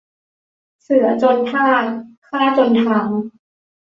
[0.83, 1.67] เสือจนท่า
[2.27, 3.07] ข้าจนทาง